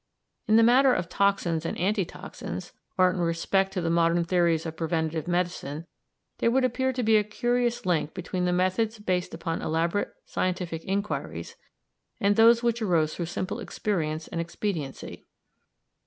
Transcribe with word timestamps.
In 0.47 0.55
the 0.55 0.63
matter 0.63 0.91
of 0.95 1.09
toxins 1.09 1.63
and 1.63 1.77
anti 1.77 2.05
toxins, 2.05 2.73
or 2.97 3.11
in 3.11 3.19
respect 3.19 3.71
to 3.73 3.81
the 3.81 3.89
modern 3.91 4.23
theories 4.23 4.65
of 4.65 4.75
preventive 4.75 5.27
medicine, 5.27 5.85
there 6.39 6.49
would 6.49 6.65
appear 6.65 6.91
to 6.91 7.03
be 7.03 7.17
a 7.17 7.23
curious 7.23 7.85
link 7.85 8.15
between 8.15 8.45
the 8.45 8.51
methods 8.51 8.97
based 8.97 9.35
upon 9.35 9.61
elaborate 9.61 10.15
scientific 10.25 10.83
inquiries 10.85 11.55
and 12.19 12.35
those 12.35 12.63
which 12.63 12.81
arose 12.81 13.13
through 13.15 13.27
simple 13.27 13.59
experience 13.59 14.27
and 14.27 14.41
expediency. 14.41 15.27